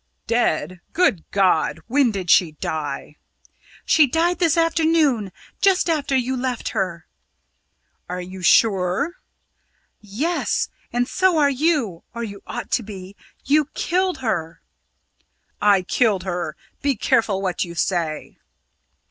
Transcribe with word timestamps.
"Dead! 0.25 0.79
Good 0.93 1.23
God! 1.29 1.79
When 1.85 2.09
did 2.09 2.31
she 2.31 2.53
die?" 2.53 3.17
"She 3.85 4.07
died 4.07 4.39
this 4.39 4.57
afternoon, 4.57 5.31
just 5.61 5.91
after 5.91 6.15
you 6.15 6.35
left 6.35 6.69
her." 6.69 7.05
"Are 8.09 8.19
you 8.19 8.41
sure?" 8.41 9.17
"Yes 9.99 10.69
and 10.91 11.07
so 11.07 11.37
are 11.37 11.51
you 11.51 12.03
or 12.15 12.23
you 12.23 12.41
ought 12.47 12.71
to 12.71 12.81
be. 12.81 13.15
You 13.45 13.65
killed 13.75 14.21
her!" 14.25 14.63
"I 15.61 15.83
killed 15.83 16.23
her! 16.23 16.55
Be 16.81 16.95
careful 16.95 17.39
what 17.39 17.63
you 17.63 17.75
say!" 17.75 18.39